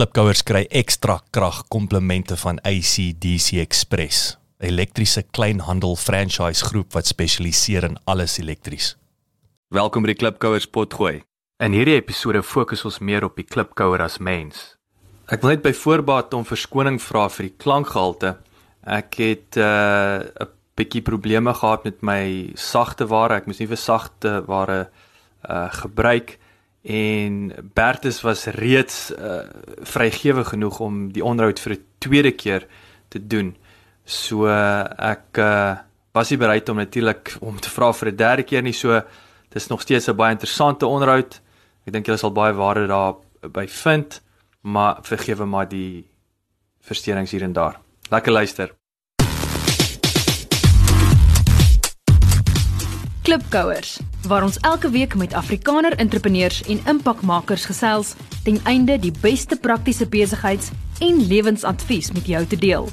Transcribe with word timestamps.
Klipkouers 0.00 0.40
kry 0.48 0.62
ekstra 0.72 1.18
krag 1.28 1.58
komplemente 1.68 2.32
van 2.40 2.56
ACDC 2.64 3.58
Express, 3.60 4.38
'n 4.56 4.64
elektriese 4.64 5.22
kleinhandel 5.22 5.96
franchise 5.96 6.64
groep 6.64 6.94
wat 6.96 7.06
spesialiseer 7.06 7.84
in 7.84 7.98
alles 8.06 8.38
elektries. 8.38 8.96
Welkom 9.68 10.02
by 10.02 10.14
die 10.14 10.20
Klipkouers 10.22 10.66
potgooi. 10.72 11.22
In 11.58 11.76
hierdie 11.76 11.98
episode 12.00 12.42
fokus 12.42 12.84
ons 12.84 12.98
meer 12.98 13.24
op 13.24 13.36
die 13.36 13.44
klipkouer 13.44 14.00
as 14.00 14.18
mens. 14.18 14.78
Ek 15.28 15.42
wil 15.42 15.50
net 15.50 15.62
by 15.62 15.72
voorbaat 15.72 16.32
om 16.32 16.48
verskoning 16.48 16.96
vra 16.98 17.28
vir 17.28 17.50
die 17.50 17.56
klankgehalte. 17.58 18.38
Ek 18.86 19.14
het 19.14 19.56
'n 19.56 19.60
uh, 19.60 20.46
bietjie 20.76 21.02
probleme 21.02 21.52
gehad 21.52 21.84
met 21.84 22.02
my 22.02 22.52
sagte 22.56 23.06
ware. 23.06 23.34
Ek 23.34 23.46
moes 23.46 23.60
nie 23.60 23.68
vir 23.68 23.76
sagte 23.76 24.46
ware 24.46 24.88
uh 25.44 25.68
gebruik 25.68 26.39
en 26.82 27.52
Bertus 27.74 28.20
was 28.20 28.44
reeds 28.44 29.10
uh, 29.12 29.42
vrygewig 29.80 30.48
genoeg 30.48 30.80
om 30.80 31.12
die 31.12 31.24
onderhoud 31.24 31.60
vir 31.60 31.72
'n 31.72 31.84
tweede 31.98 32.32
keer 32.32 32.66
te 33.08 33.26
doen. 33.26 33.56
So 34.04 34.46
uh, 34.46 34.84
ek 34.98 35.38
uh, 35.38 35.78
was 36.12 36.30
nie 36.30 36.38
bereid 36.38 36.68
om 36.68 36.76
natuurlik 36.76 37.36
om 37.40 37.60
te 37.60 37.70
vra 37.70 37.92
vir 37.92 38.08
'n 38.08 38.16
derde 38.16 38.42
keer 38.42 38.62
nie. 38.62 38.72
So 38.72 39.02
dis 39.48 39.68
nog 39.68 39.80
steeds 39.80 40.08
'n 40.08 40.16
baie 40.16 40.32
interessante 40.32 40.86
onderhoud. 40.86 41.40
Ek 41.86 41.92
dink 41.92 42.06
julle 42.06 42.18
sal 42.18 42.32
baie 42.32 42.52
waarde 42.52 42.86
daar 42.86 43.14
by 43.40 43.66
vind, 43.66 44.20
maar 44.62 44.98
vergewe 45.02 45.44
maar 45.44 45.68
die 45.68 46.08
versteurings 46.80 47.30
hier 47.30 47.42
en 47.42 47.52
daar. 47.52 47.80
Lekker 48.10 48.32
luister. 48.32 48.79
Klipkouers 53.22 53.98
waar 54.26 54.42
ons 54.42 54.56
elke 54.64 54.90
week 54.90 55.14
met 55.14 55.34
Afrikaner 55.34 55.96
entrepreneurs 55.96 56.62
en 56.62 56.80
impakmakers 56.86 57.64
gesels 57.64 58.14
ten 58.44 58.60
einde 58.64 58.98
die 58.98 59.12
beste 59.20 59.56
praktiese 59.56 60.08
besigheids- 60.08 60.70
en 61.00 61.26
lewensadvies 61.26 62.12
met 62.12 62.26
jou 62.26 62.46
te 62.46 62.56
deel. 62.56 62.88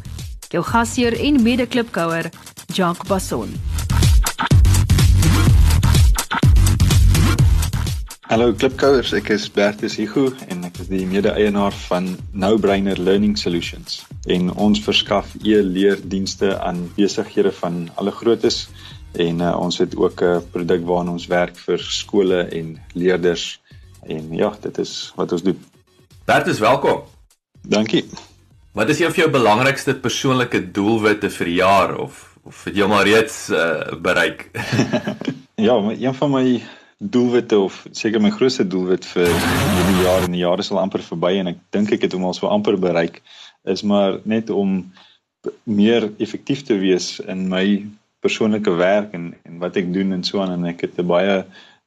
Jou 0.50 0.64
gasheer 0.64 1.20
en 1.20 1.42
mede-klipkouer, 1.44 2.30
Jacques 2.74 3.08
Basson. 3.08 3.56
Hallo 8.28 8.52
klipkouers, 8.52 9.14
ek 9.16 9.30
is 9.32 9.46
Bertus 9.48 9.96
Hugo 9.96 10.34
en 10.52 10.66
ek 10.68 10.82
is 10.84 10.90
die 10.92 11.06
mede-eienaar 11.08 11.72
van 11.88 12.10
NoBrainer 12.36 13.00
Learning 13.00 13.38
Solutions. 13.40 14.02
En 14.28 14.52
ons 14.52 14.82
verskaf 14.84 15.32
e-leerdienste 15.40 16.58
aan 16.60 16.90
besighede 16.98 17.54
van 17.62 17.86
alle 17.96 18.12
groottes 18.12 18.66
en 19.18 19.42
uh, 19.42 19.54
ons 19.60 19.78
het 19.78 19.96
ook 19.96 20.22
'n 20.22 20.46
produk 20.52 20.86
waarna 20.86 21.12
ons 21.12 21.28
werk 21.28 21.58
vir 21.58 21.80
skole 21.80 22.44
en 22.44 22.78
leerders 22.94 23.60
en 24.08 24.34
ja, 24.36 24.54
dit 24.62 24.78
is 24.78 25.12
wat 25.16 25.32
ons 25.32 25.44
doen. 25.44 25.60
Bert 26.26 26.48
is 26.48 26.60
welkom. 26.60 27.02
Dankie. 27.62 28.06
Wat 28.72 28.90
is 28.90 29.00
een 29.00 29.12
van 29.12 29.24
jou 29.24 29.32
belangrikste 29.32 29.96
persoonlike 29.96 30.72
doelwitte 30.72 31.30
vir 31.30 31.46
die 31.46 31.60
jaar 31.60 31.98
of 31.98 32.26
of 32.44 32.64
het 32.64 32.76
jy 32.76 32.86
maar 32.88 33.04
reeds 33.04 33.50
uh, 33.50 33.94
bereik? 34.02 34.50
ja, 35.68 35.80
maar 35.80 35.96
een 36.00 36.14
van 36.14 36.32
my 36.32 36.64
doelwitte 36.98 37.58
of 37.60 37.86
seker 37.92 38.22
my 38.22 38.30
grootste 38.30 38.68
doelwit 38.68 39.06
vir 39.06 39.28
hierdie 39.28 40.04
jaar 40.04 40.24
en 40.26 40.32
die 40.34 40.42
jare 40.42 40.64
sal 40.66 40.80
amper 40.82 41.04
verby 41.06 41.36
en 41.42 41.52
ek 41.54 41.60
dink 41.76 41.92
ek 41.94 42.08
het 42.08 42.16
hom 42.18 42.26
al 42.26 42.34
so 42.34 42.50
amper 42.50 42.78
bereik 42.82 43.22
is 43.70 43.84
maar 43.84 44.18
net 44.24 44.50
om 44.50 44.80
meer 45.64 46.10
effektief 46.18 46.64
te 46.66 46.80
wees 46.82 47.20
in 47.20 47.46
my 47.52 47.66
persoonlike 48.28 48.76
werk 48.80 49.16
en 49.18 49.32
en 49.48 49.58
wat 49.64 49.80
ek 49.82 49.90
doen 49.96 50.14
en 50.16 50.24
so 50.28 50.44
aan 50.44 50.54
en 50.58 50.70
ek 50.74 50.86
het 50.88 51.00
'n 51.00 51.08
baie 51.08 51.36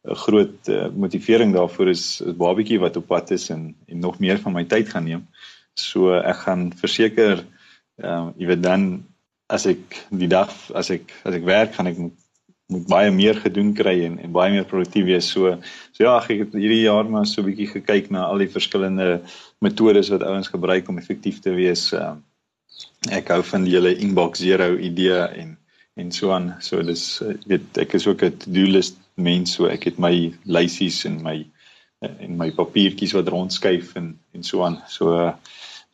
'n 0.09 0.17
groot 0.25 0.69
uh, 0.69 0.89
motivering 0.97 1.53
daarvoor 1.53 1.89
is 1.89 2.23
'n 2.25 2.37
babatjie 2.37 2.81
wat 2.81 2.97
op 2.97 3.07
pad 3.07 3.31
is 3.31 3.51
en 3.51 3.75
en 3.87 3.99
nog 3.99 4.19
meer 4.19 4.39
van 4.39 4.53
my 4.53 4.65
tyd 4.65 4.89
gaan 4.89 5.05
neem. 5.05 5.27
So 5.75 6.15
ek 6.15 6.39
gaan 6.47 6.73
verseker 6.73 7.45
ehm 8.01 8.29
uh, 8.29 8.33
jy 8.41 8.47
weet 8.47 8.63
dan 8.63 9.05
as 9.47 9.67
ek 9.67 10.07
die 10.11 10.31
dag 10.31 10.51
as 10.73 10.91
ek 10.91 11.13
as 11.25 11.35
ek 11.35 11.45
werk 11.45 11.75
gaan 11.75 11.87
ek 11.87 11.99
moet, 11.99 12.17
moet 12.71 12.87
baie 12.87 13.11
meer 13.11 13.35
gedoen 13.35 13.75
kry 13.75 13.97
en 14.07 14.19
en 14.19 14.33
baie 14.33 14.53
meer 14.53 14.65
produktief 14.65 15.05
wees. 15.05 15.31
So 15.31 15.59
so 15.93 16.05
ja, 16.05 16.17
ek 16.17 16.47
het 16.47 16.53
hierdie 16.57 16.87
jaar 16.87 17.05
maar 17.05 17.27
so 17.27 17.43
'n 17.43 17.51
bietjie 17.51 17.71
gekyk 17.77 18.11
na 18.11 18.25
al 18.25 18.39
die 18.39 18.55
verskillende 18.57 19.21
metodes 19.61 20.09
wat 20.09 20.23
ouens 20.23 20.49
gebruik 20.49 20.89
om 20.89 20.99
effektief 20.99 21.41
te 21.41 21.53
wees. 21.53 21.93
Ehm 21.93 22.03
uh, 22.03 22.17
ek 23.21 23.29
hou 23.29 23.43
van 23.43 23.65
die 23.65 23.75
hele 23.77 23.97
inbox 23.97 24.41
zero 24.41 24.77
idee 24.77 25.21
en 25.43 25.60
en 26.01 26.13
so 26.13 26.33
aan. 26.35 26.55
So 26.65 26.83
dis 26.87 27.05
eh, 27.25 27.37
weet 27.51 27.81
ek 27.85 27.95
is 27.99 28.07
ook 28.09 28.25
'n 28.25 28.37
to-do 28.43 28.67
list 28.77 28.99
mens, 29.15 29.55
so 29.55 29.69
ek 29.69 29.85
het 29.91 29.99
my 29.99 30.33
lysies 30.45 31.05
en 31.05 31.21
my 31.23 31.39
en 32.01 32.37
my 32.41 32.49
papiertjies 32.57 33.13
wat 33.13 33.29
rondskuif 33.29 33.95
en 34.01 34.15
en 34.35 34.43
so 34.43 34.65
aan. 34.65 34.81
So 34.89 35.35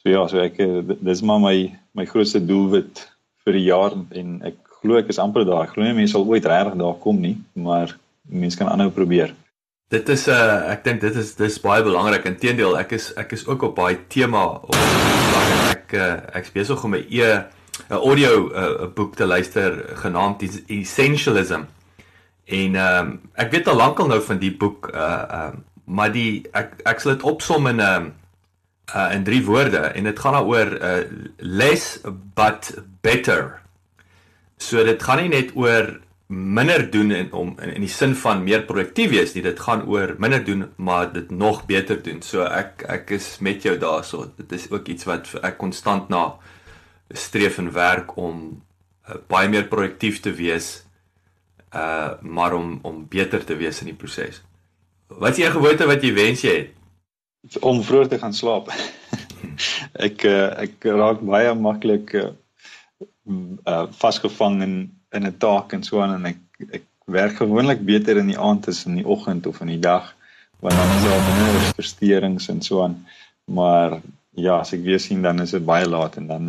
so 0.02 0.10
ja, 0.10 0.26
so 0.28 0.38
ek 0.38 0.58
eh, 0.58 0.82
dis 1.00 1.22
maar 1.22 1.40
my 1.40 1.58
my 1.94 2.06
grootste 2.06 2.40
doelwit 2.40 3.06
vir 3.44 3.52
die 3.52 3.66
jaar 3.66 3.92
en 4.10 4.40
ek 4.42 4.56
glo 4.80 4.98
ek 4.98 5.10
is 5.10 5.18
amper 5.18 5.44
daar. 5.44 5.64
Ek 5.66 5.74
glo 5.74 5.84
nie 5.84 5.96
mense 5.96 6.14
sal 6.14 6.26
ooit 6.26 6.46
regtig 6.46 6.78
daar 6.78 7.00
kom 7.02 7.20
nie, 7.20 7.36
maar 7.54 7.96
mense 8.28 8.58
kan 8.58 8.68
aanhou 8.68 8.90
probeer. 8.90 9.34
Dit 9.88 10.08
is 10.08 10.26
'n 10.26 10.30
uh, 10.30 10.72
ek 10.72 10.84
dink 10.84 11.00
dit 11.00 11.16
is 11.16 11.34
dis 11.34 11.60
baie 11.60 11.82
belangrik. 11.82 12.24
Inteendeel, 12.26 12.78
ek 12.78 12.92
is 12.92 13.12
ek 13.16 13.32
is 13.32 13.46
ook 13.46 13.62
op 13.62 13.74
baie 13.74 13.98
tema 14.08 14.44
op 14.46 14.74
ek 15.70 15.92
uh, 15.94 16.16
ek 16.34 16.52
besig 16.52 16.84
om 16.84 16.90
my 16.90 17.04
e 17.10 17.55
'n 17.88 17.94
audio 17.94 18.50
uh, 18.52 18.86
boek 18.94 19.14
te 19.14 19.26
luister 19.26 19.84
genaamd 19.94 20.42
Essentialism. 20.66 21.62
En 22.44 22.74
ehm 22.74 23.06
um, 23.06 23.20
ek 23.34 23.50
weet 23.50 23.68
al 23.68 23.76
lankal 23.76 24.06
nou 24.06 24.20
van 24.22 24.38
die 24.38 24.52
boek 24.56 24.90
uh 24.94 25.22
um, 25.40 25.64
maar 25.84 26.12
die 26.12 26.46
ek 26.52 26.80
ek 26.84 27.00
sal 27.00 27.14
dit 27.14 27.22
opsom 27.22 27.66
in 27.66 27.80
um, 27.80 28.12
uh 28.94 29.10
in 29.14 29.24
drie 29.24 29.44
woorde 29.44 29.78
en 29.78 30.04
dit 30.04 30.18
gaan 30.18 30.32
daaroor 30.38 30.72
uh 30.78 31.04
less 31.38 32.00
but 32.34 32.74
better. 33.00 33.60
So 34.58 34.84
dit 34.84 35.02
gaan 35.02 35.22
nie 35.22 35.28
net 35.28 35.54
oor 35.54 35.98
minder 36.26 36.90
doen 36.90 37.10
en 37.10 37.32
om 37.32 37.54
in, 37.62 37.74
in 37.74 37.84
die 37.86 37.90
sin 37.90 38.14
van 38.14 38.42
meer 38.42 38.64
produktief 38.66 39.10
wees 39.10 39.34
nie, 39.34 39.42
dit 39.42 39.60
gaan 39.60 39.84
oor 39.86 40.14
minder 40.18 40.44
doen 40.44 40.66
maar 40.76 41.12
dit 41.12 41.30
nog 41.30 41.64
beter 41.66 42.02
doen. 42.02 42.22
So 42.22 42.46
ek 42.46 42.82
ek 42.88 43.10
is 43.18 43.38
met 43.40 43.62
jou 43.62 43.76
daarso. 43.78 44.30
Dit 44.36 44.52
is 44.52 44.70
ook 44.70 44.88
iets 44.88 45.04
wat 45.04 45.34
ek 45.42 45.58
konstant 45.58 46.08
na 46.08 46.36
streef 47.14 47.58
en 47.58 47.72
werk 47.72 48.16
om 48.16 48.62
uh, 49.08 49.14
baie 49.30 49.48
meer 49.48 49.68
produktief 49.70 50.20
te 50.20 50.32
wees 50.34 50.86
uh 51.74 52.12
maar 52.22 52.54
om 52.54 52.78
om 52.82 53.06
beter 53.08 53.44
te 53.44 53.56
wees 53.56 53.80
in 53.80 53.90
die 53.90 53.98
proses. 53.98 54.40
Wat 55.06 55.34
is 55.34 55.42
jou 55.44 55.52
gewoonte 55.52 55.86
wat 55.86 56.02
jy 56.02 56.12
wens 56.14 56.42
jy 56.46 56.54
het? 56.56 57.58
Om 57.60 57.82
vroeg 57.82 58.08
te 58.08 58.18
gaan 58.18 58.34
slaap. 58.34 58.70
ek 60.08 60.24
uh, 60.24 60.50
ek 60.66 60.86
raak 60.98 61.22
baie 61.26 61.54
maklik 61.54 62.14
uh, 62.14 62.30
uh 63.66 63.86
vasgevang 64.00 64.62
in 64.62 64.76
in 65.14 65.26
'n 65.26 65.38
taak 65.38 65.72
en 65.72 65.82
so 65.82 66.00
aan 66.00 66.14
en 66.18 66.32
ek 66.32 66.40
ek 66.80 66.86
werk 67.06 67.36
gewoonlik 67.42 67.84
beter 67.86 68.16
in 68.16 68.30
die 68.32 68.38
aand 68.38 68.68
as 68.68 68.86
in 68.86 68.96
die 68.98 69.06
oggend 69.06 69.46
of 69.46 69.60
in 69.60 69.70
die 69.74 69.82
dag 69.82 70.14
want 70.60 70.74
dan 70.74 70.96
is 70.96 71.04
daar 71.04 71.22
minder 71.28 71.60
versteurings 71.76 72.48
en 72.48 72.62
so 72.62 72.82
aan. 72.82 73.06
Maar 73.44 74.00
ja, 74.30 74.58
as 74.58 74.72
ek 74.72 74.82
weer 74.82 75.00
sien 75.00 75.22
dan 75.22 75.40
is 75.40 75.52
dit 75.54 75.64
baie 75.64 75.86
laat 75.86 76.16
en 76.16 76.26
dan 76.26 76.46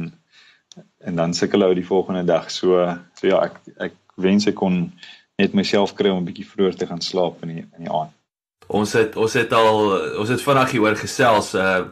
en 1.00 1.16
dan 1.16 1.34
sukkel 1.34 1.64
ou 1.64 1.74
die 1.74 1.86
volgende 1.86 2.24
dag. 2.26 2.52
So 2.52 2.84
so 3.20 3.28
ja, 3.28 3.44
ek 3.50 3.60
ek 3.90 3.98
wens 4.16 4.48
ek 4.48 4.56
kon 4.56 4.92
net 5.38 5.54
myself 5.54 5.94
kry 5.96 6.10
om 6.10 6.22
'n 6.22 6.30
bietjie 6.30 6.48
vroeër 6.48 6.78
te 6.78 6.88
gaan 6.88 7.02
slaap 7.02 7.44
in 7.44 7.50
die 7.56 7.66
in 7.78 7.86
die 7.86 7.92
aand. 7.94 8.14
Ons 8.68 8.94
het 8.94 9.16
ons 9.16 9.34
het 9.34 9.54
al 9.54 10.20
ons 10.20 10.30
het 10.30 10.42
vanaand 10.42 10.72
hier 10.72 10.82
oor 10.82 10.96
gesels 10.96 11.54
uh 11.56 11.86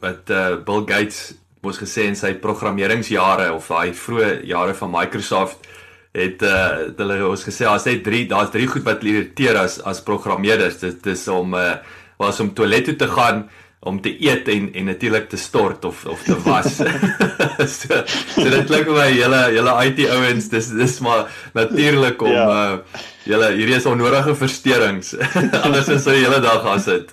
wat 0.00 0.30
uh 0.30 0.56
Bill 0.64 0.84
Gates 0.86 1.34
mos 1.64 1.80
gesê 1.80 2.04
in 2.06 2.16
sy 2.16 2.34
programmeringsjare 2.34 3.52
of 3.54 3.68
daai 3.72 3.94
vroeë 3.96 4.44
jare 4.44 4.74
van 4.74 4.92
Microsoft 4.92 5.66
het 6.14 6.42
uh 6.42 6.92
hulle 7.00 7.18
ons 7.26 7.44
gesê 7.48 7.66
as 7.66 7.88
net 7.88 8.04
3 8.06 8.28
daar's 8.30 8.52
3 8.54 8.66
goed 8.66 8.86
wat 8.86 9.02
irriteer 9.02 9.58
as 9.58 9.80
as 9.82 10.04
programmeerders 10.04 10.78
dit 10.84 11.06
is 11.06 11.28
om 11.28 11.54
uh 11.54 11.76
was 12.18 12.40
om 12.40 12.54
toilet 12.54 12.84
toe 12.84 12.96
te 12.96 13.08
gaan 13.08 13.48
om 13.84 14.00
te 14.00 14.12
eet 14.22 14.48
en 14.48 14.68
en 14.74 14.90
natuurlik 14.90 15.28
te 15.28 15.40
stort 15.40 15.84
of 15.84 16.04
of 16.06 16.22
te 16.22 16.36
was. 16.44 16.76
so, 17.78 18.02
so 18.34 18.44
dit 18.50 18.68
klink 18.70 18.88
vir 18.90 18.96
my 18.98 19.08
julle 19.14 19.42
julle 19.56 19.74
IT 19.88 20.04
ouens 20.10 20.48
dis 20.52 20.70
dis 20.78 21.00
maar 21.04 21.26
natuurlik 21.56 22.22
om 22.22 22.32
ja. 22.32 22.46
uh 22.52 23.02
julle 23.24 23.46
hierdie 23.56 23.76
is 23.78 23.86
onnodige 23.88 24.34
versteurings. 24.36 25.14
Anders 25.64 25.88
is 25.92 26.04
jy 26.08 26.18
hele 26.20 26.40
dag 26.44 26.60
gaan 26.64 26.82
sit. 26.84 27.12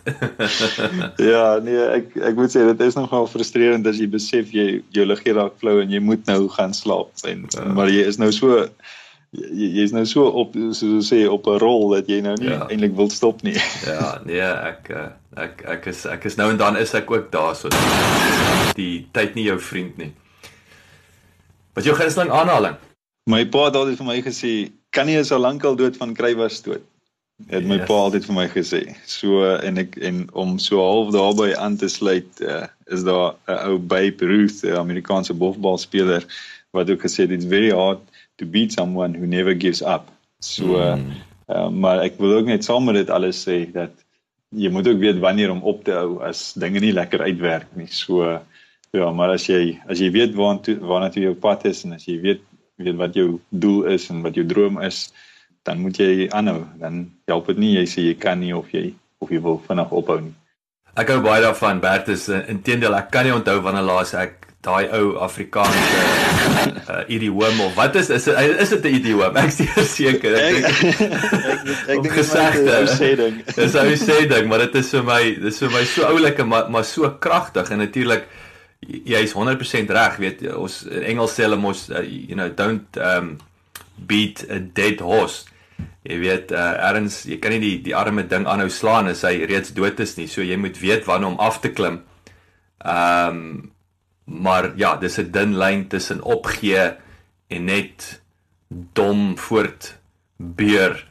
ja, 1.23 1.45
nee, 1.63 1.85
ek 1.99 2.17
ek 2.31 2.39
moet 2.39 2.51
sê 2.51 2.65
dit 2.67 2.83
is 2.87 2.97
nogal 2.99 3.29
frustrerend 3.31 3.87
as 3.87 4.01
jy 4.01 4.09
besef 4.11 4.51
jy 4.55 4.81
jou 4.95 5.05
liggaam 5.07 5.39
raak 5.39 5.55
flou 5.61 5.77
en 5.83 5.93
jy 5.93 6.01
moet 6.03 6.25
nou 6.27 6.49
gaan 6.51 6.75
slaap 6.75 7.23
en 7.27 7.45
ja. 7.47 7.67
maar 7.77 7.91
jy 7.91 8.03
is 8.11 8.19
nou 8.19 8.31
so 8.35 8.65
jy 9.31 9.69
jy's 9.79 9.93
nou 9.95 10.03
so 10.07 10.27
op 10.41 10.55
soos 10.75 11.07
sê 11.07 11.23
op 11.31 11.47
'n 11.47 11.59
rol 11.63 11.89
dat 11.95 12.09
jy 12.09 12.19
nou 12.21 12.35
nie 12.39 12.51
ja. 12.51 12.67
eintlik 12.67 12.95
wil 12.95 13.09
stop 13.09 13.41
nie. 13.43 13.55
ja, 13.87 14.19
nee, 14.25 14.41
ek 14.41 14.89
eh, 14.89 15.09
ek 15.37 15.63
ek 15.75 15.87
is 15.87 16.05
ek 16.05 16.25
is 16.27 16.35
nou 16.35 16.51
en 16.51 16.57
dan 16.57 16.77
is 16.77 16.93
ek 16.93 17.11
ook 17.11 17.31
daar 17.31 17.55
so 17.55 17.69
die 18.75 19.07
tyd 19.11 19.35
nie 19.35 19.47
jou 19.47 19.59
vriend 19.59 19.97
nie. 19.97 20.11
Wat 21.73 21.87
jou 21.87 21.95
gunsteling 21.95 22.31
aanhaling? 22.31 22.75
My 23.31 23.45
pa 23.47 23.69
het 23.69 23.75
altyd 23.75 23.97
vir 23.97 24.07
my 24.07 24.21
gesê, 24.21 24.71
kan 24.91 25.05
nie 25.07 25.23
so 25.23 25.37
lank 25.39 25.63
al 25.63 25.75
dood 25.75 25.95
van 25.97 26.13
kry 26.13 26.35
was 26.35 26.61
dood. 26.61 26.83
Het 27.47 27.63
my 27.65 27.77
yes. 27.79 27.87
pa 27.87 27.93
altyd 27.93 28.25
vir 28.25 28.35
my 28.35 28.47
gesê. 28.51 28.81
So 29.07 29.47
en 29.55 29.77
ek 29.77 29.95
en 30.03 30.25
om 30.33 30.57
so 30.59 30.83
half 30.83 31.13
daarby 31.15 31.53
aan 31.55 31.77
te 31.77 31.87
sluit 31.87 32.43
uh, 32.43 32.67
is 32.91 33.07
daar 33.07 33.39
'n 33.47 33.59
ou 33.71 33.77
Babe 33.79 34.27
Ruth, 34.27 34.63
'n 34.63 34.75
Amerikaanse 34.75 35.33
bofbalspeler 35.33 36.27
wat 36.71 36.89
ook 36.89 37.01
gesê 37.07 37.23
het 37.23 37.31
it's 37.31 37.47
very 37.47 37.71
hard 37.71 38.10
to 38.41 38.49
beat 38.49 38.73
someone 38.73 39.13
who 39.13 39.29
never 39.29 39.53
gives 39.53 39.81
up. 39.85 40.09
So 40.41 40.81
mm. 40.81 41.13
uh, 41.47 41.69
maar 41.69 42.01
ek 42.01 42.17
wil 42.17 42.39
ook 42.39 42.49
net 42.49 42.65
saam 42.65 42.89
met 42.89 42.97
dit 42.97 43.13
alles 43.13 43.43
sê 43.45 43.63
dat 43.69 43.93
jy 44.51 44.71
moet 44.73 44.87
ook 44.89 44.99
weet 44.99 45.21
wanneer 45.23 45.53
om 45.53 45.61
op 45.63 45.85
te 45.85 45.93
hou 45.95 46.19
as 46.25 46.51
dinge 46.59 46.81
nie 46.83 46.95
lekker 46.97 47.21
uitwerk 47.21 47.69
nie. 47.77 47.87
So 47.87 48.25
ja, 48.91 49.11
maar 49.15 49.37
as 49.37 49.47
jy 49.47 49.77
as 49.87 50.01
jy 50.01 50.09
weet 50.11 50.33
waarna 50.35 50.77
waarna 50.81 51.11
toe 51.13 51.27
jou 51.29 51.35
pad 51.37 51.67
is 51.69 51.85
en 51.85 51.95
as 51.95 52.07
jy 52.09 52.17
weet 52.25 52.47
weet 52.81 52.97
wat 52.97 53.13
jou 53.13 53.37
doel 53.53 53.93
is 53.93 54.09
en 54.09 54.23
wat 54.25 54.35
jou 54.35 54.45
droom 54.49 54.79
is, 54.81 55.11
dan 55.69 55.83
moet 55.85 55.99
jy 56.01 56.27
aanhou. 56.33 56.65
Dan 56.81 57.03
help 57.29 57.51
dit 57.53 57.61
nie 57.61 57.75
jy 57.77 57.87
sê 57.87 58.05
jy 58.09 58.15
kan 58.17 58.41
nie 58.41 58.55
of 58.57 58.73
jy 58.73 58.89
of 59.21 59.29
jy 59.29 59.41
wil 59.43 59.61
vinnig 59.67 59.93
ophou 59.93 60.17
nie. 60.23 60.33
Ek 60.97 61.13
hou 61.13 61.21
baie 61.23 61.43
daarvan 61.43 61.79
Bertus. 61.79 62.25
Inteendeel, 62.51 62.97
ek 62.97 63.13
kan 63.13 63.23
nie 63.23 63.35
onthou 63.35 63.61
wanneer 63.63 63.85
laas 63.87 64.15
ek 64.17 64.50
daai 64.61 64.91
ou 64.93 65.15
Afrikaanse 65.25 66.01
uh, 66.85 67.01
idioom 67.09 67.63
of 67.65 67.73
wat 67.75 67.95
is 67.97 68.11
is 68.13 68.27
is 68.27 68.69
dit 68.69 68.83
'n 68.85 68.95
idioom? 68.99 69.37
Ek 69.37 69.49
is 69.49 69.93
seker. 69.97 70.35
Ek 70.37 70.53
dink 70.53 71.01
ek 71.87 72.03
dink 72.05 72.13
gesegde 72.21 72.77
sê 72.93 73.15
ding. 73.17 73.41
Dis 73.57 73.75
ou 73.75 73.95
sê 73.97 74.19
ding, 74.29 74.47
maar 74.49 74.65
dit 74.67 74.77
is 74.83 74.91
vir 74.93 75.07
my 75.07 75.21
dis 75.47 75.61
vir 75.65 75.73
my 75.73 75.83
so 75.85 76.05
oulike 76.11 76.45
maar 76.45 76.69
maar 76.69 76.85
so 76.85 77.09
kragtig 77.19 77.73
en 77.73 77.81
natuurlik 77.81 78.27
jy 78.81 79.21
is 79.21 79.33
100% 79.37 79.93
reg, 79.93 80.17
weet 80.17 80.45
ons 80.57 80.83
in 80.89 81.03
Engels 81.13 81.33
sê 81.37 81.45
hulle 81.45 81.57
mos 81.57 81.89
uh, 81.89 82.05
you 82.05 82.37
know 82.37 82.49
don't 82.49 82.97
um 82.97 83.37
beat 83.97 84.45
a 84.49 84.59
dead 84.59 85.01
horse. 85.01 85.45
Jy 86.05 86.17
weet 86.21 86.53
uh, 86.53 86.77
erns 86.89 87.23
jy 87.25 87.37
kan 87.41 87.53
nie 87.53 87.61
die 87.61 87.75
die 87.89 87.97
arme 87.97 88.25
ding 88.29 88.45
aanhou 88.45 88.69
slaan 88.69 89.09
as 89.09 89.25
hy 89.25 89.41
reeds 89.49 89.73
dood 89.73 89.99
is 90.01 90.17
nie. 90.17 90.29
So 90.29 90.45
jy 90.45 90.57
moet 90.57 90.77
weet 90.81 91.05
wanneer 91.09 91.33
om 91.33 91.41
af 91.41 91.61
te 91.65 91.73
klim. 91.73 92.03
Ehm 92.85 93.37
um, 93.37 93.71
maar 94.23 94.71
ja, 94.77 94.95
dis 94.95 95.17
'n 95.17 95.31
dun 95.31 95.57
lyn 95.57 95.87
tussen 95.87 96.21
opgee 96.21 96.93
en 97.47 97.63
net 97.63 98.21
dom 98.93 99.37
voort 99.37 99.97
beer 100.37 101.07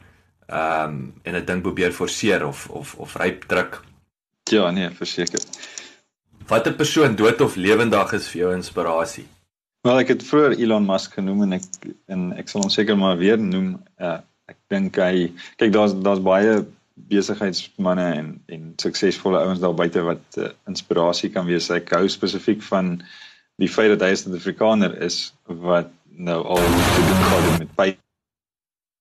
ehm 0.47 0.89
um, 0.89 1.13
en 1.23 1.35
'n 1.35 1.45
ding 1.45 1.61
probeer 1.61 1.91
forceer 1.91 2.45
of 2.45 2.67
of 2.69 2.95
of 2.95 3.15
ryp 3.15 3.43
druk. 3.43 3.81
Ja, 4.43 4.71
nee, 4.71 4.89
verseker. 4.89 5.39
Watter 6.47 6.73
persoon 6.73 7.15
dood 7.15 7.41
of 7.41 7.55
lewendig 7.55 8.13
is 8.13 8.27
vir 8.27 8.41
jou 8.41 8.55
inspirasie? 8.55 9.27
Wel, 9.81 9.99
ek 9.99 10.07
het 10.07 10.23
vroeër 10.23 10.57
Elon 10.59 10.85
Musk 10.85 11.13
genoem 11.13 11.41
en 11.41 11.53
ek 11.53 11.63
en 12.11 12.33
ek 12.37 12.49
sal 12.49 12.61
hom 12.61 12.69
seker 12.69 12.97
maar 12.97 13.17
weer 13.17 13.39
noem. 13.39 13.79
Uh, 13.97 14.19
ek 14.51 14.57
dink 14.67 14.99
hy 14.99 15.31
kyk 15.61 15.71
daar's 15.71 15.95
daar's 16.03 16.21
baie 16.21 16.65
besigheidsmense 16.93 18.07
en 18.19 18.43
en 18.45 18.73
suksesvolle 18.75 19.39
ouens 19.39 19.59
daar 19.59 19.75
buite 19.75 20.01
wat 20.01 20.37
uh, 20.37 20.51
inspirasie 20.67 21.29
kan 21.29 21.45
wees. 21.45 21.69
Ek 21.69 21.89
hou 21.95 22.07
spesifiek 22.09 22.61
van 22.67 23.01
die 23.61 23.69
feit 23.69 23.91
dat 23.93 24.05
hy 24.05 24.11
'n 24.13 24.21
Suid-Afrikaner 24.21 25.01
is 25.01 25.33
wat 25.45 25.91
nou 26.11 26.43
al 26.43 26.61
gedoen 26.61 27.21
het 27.23 27.57
met 27.59 27.97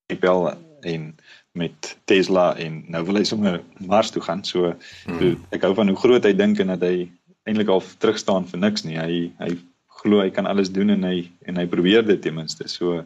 PayPal 0.08 0.54
en 0.80 1.14
met 1.52 1.96
Tesla 2.04 2.56
en 2.56 2.84
nou 2.88 3.04
wil 3.04 3.20
hy 3.20 3.24
sommer 3.24 3.60
Mars 3.78 4.10
toe 4.10 4.22
gaan. 4.22 4.44
So, 4.44 4.74
so 5.06 5.34
ek 5.50 5.66
hou 5.66 5.74
van 5.74 5.88
hoe 5.88 5.98
groot 5.98 6.24
hy 6.24 6.32
dink 6.36 6.60
en 6.62 6.72
dat 6.74 6.84
hy 6.86 7.10
eintlik 7.48 7.68
al 7.68 7.82
terug 7.98 8.18
staan 8.18 8.46
vir 8.46 8.62
niks 8.62 8.86
nie. 8.86 8.98
Hy 8.98 9.32
hy 9.40 9.56
glo 10.00 10.22
hy 10.22 10.30
kan 10.32 10.46
alles 10.46 10.70
doen 10.72 10.94
en 10.94 11.04
hy 11.04 11.28
en 11.48 11.58
hy 11.60 11.66
probeer 11.66 12.06
dit 12.06 12.22
ten 12.22 12.34
minste. 12.34 12.68
So 12.68 13.02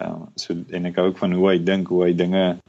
uh, 0.00 0.22
so 0.40 0.56
en 0.74 0.90
ek 0.90 0.98
hou 0.98 1.10
ook 1.12 1.20
van 1.22 1.36
hoe 1.36 1.50
hy 1.52 1.58
dink, 1.62 1.92
hoe 1.92 2.06
hy 2.06 2.12
dinge 2.16 2.44
'n 2.54 2.60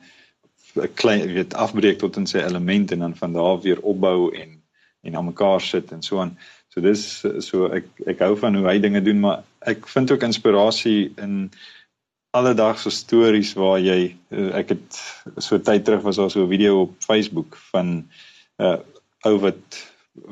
klein 0.94 1.26
weet 1.34 1.54
afbreek 1.54 2.00
tot 2.00 2.18
in 2.18 2.28
sy 2.28 2.42
elemente 2.44 2.94
en 2.94 3.00
dan 3.00 3.16
van 3.16 3.34
daar 3.34 3.62
weer 3.62 3.82
opbou 3.82 4.34
en 4.36 4.62
en 5.06 5.16
aan 5.16 5.26
mekaar 5.26 5.62
sit 5.62 5.92
en 5.92 6.02
so 6.02 6.20
aan. 6.20 6.38
So 6.74 6.82
dis 6.82 7.24
so 7.46 7.68
ek 7.72 7.86
ek 8.06 8.24
hou 8.26 8.34
van 8.42 8.56
hoe 8.58 8.66
hy 8.68 8.80
dinge 8.80 9.02
doen, 9.06 9.20
maar 9.20 9.44
ek 9.62 9.88
vind 9.88 10.12
ook 10.12 10.26
inspirasie 10.26 11.14
in 11.22 11.52
alledaagse 12.36 12.92
stories 12.92 13.54
waar 13.56 13.80
jy 13.80 14.00
eh, 14.12 14.50
ek 14.60 14.74
het 14.76 15.00
so 15.38 15.60
tyd 15.62 15.86
terug 15.86 16.04
was 16.04 16.20
daar 16.20 16.32
so 16.34 16.44
'n 16.44 16.52
video 16.52 16.82
op 16.82 16.96
Facebook 17.00 17.56
van 17.72 17.88
'n 17.96 18.64
uh, 18.64 18.80
ou 19.26 19.38
wat 19.40 19.80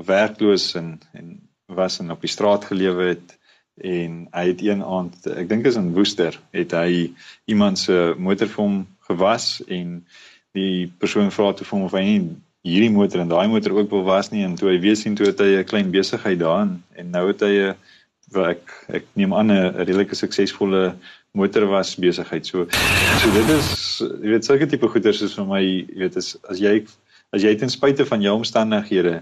werkloos 0.09 0.73
en 0.75 0.99
en 1.13 1.39
was 1.65 1.99
en 1.99 2.11
op 2.11 2.21
die 2.21 2.29
straat 2.29 2.65
gelewe 2.65 3.07
het 3.13 3.37
en 3.81 4.27
hy 4.31 4.45
het 4.47 4.61
een 4.61 4.83
aand 4.83 5.27
ek 5.27 5.49
dink 5.49 5.65
is 5.65 5.79
in 5.79 5.93
Woester 5.93 6.39
het 6.51 6.71
hy 6.71 7.13
iemand 7.45 7.79
se 7.79 8.15
motor 8.17 8.47
vir 8.47 8.63
hom 8.63 8.77
gewas 9.07 9.63
en 9.67 10.05
die 10.53 10.91
persoon 11.01 11.31
vra 11.31 11.51
toe 11.53 11.65
vir 11.65 11.77
hom 11.77 11.85
of 11.87 11.95
hy 11.97 12.03
nie 12.07 12.19
hierdie 12.63 12.93
motor 12.95 13.19
en 13.19 13.31
daai 13.31 13.47
motor 13.51 13.75
ook 13.75 13.89
wil 13.91 14.05
was 14.07 14.31
nie 14.31 14.45
en 14.47 14.55
toe 14.55 14.69
hy 14.71 14.77
weer 14.79 14.95
sien 14.95 15.15
toe 15.19 15.27
het 15.27 15.39
hy 15.39 15.59
'n 15.59 15.67
klein 15.67 15.91
besigheid 15.91 16.39
daarin 16.39 16.77
en 16.95 17.11
nou 17.11 17.27
het 17.27 17.41
hy 17.41 17.53
'n 17.71 17.75
ek 18.41 18.63
ek 18.89 19.03
neem 19.13 19.33
aan 19.33 19.51
'n 19.51 19.75
redelike 19.75 20.15
suksesvolle 20.15 20.95
motor 21.33 21.65
was 21.67 21.95
besigheid. 21.95 22.45
So 22.45 22.65
so 23.21 23.31
dit 23.33 23.49
is 23.49 24.01
jy 24.21 24.29
weet 24.29 24.45
sulke 24.45 24.67
tipe 24.69 24.87
goeders 24.87 25.21
is 25.21 25.33
vir 25.33 25.45
my 25.45 25.61
jy 25.61 25.99
weet 26.05 26.17
as 26.17 26.37
as 26.49 26.59
jy 26.59 26.85
as 27.33 27.41
jy 27.41 27.55
ten 27.57 27.69
spyte 27.69 28.05
van 28.05 28.21
jou 28.21 28.35
omstandighede 28.37 29.21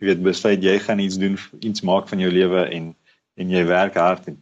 jy 0.00 0.06
weet 0.10 0.22
besluit 0.22 0.62
jy 0.62 0.78
gaan 0.78 0.98
iets 0.98 1.18
doen 1.18 1.38
iets 1.60 1.82
maak 1.86 2.08
van 2.08 2.18
jou 2.18 2.30
lewe 2.30 2.66
en 2.70 2.94
en 3.36 3.50
jy 3.50 3.64
werk 3.66 3.94
hard 3.94 4.26
en 4.28 4.40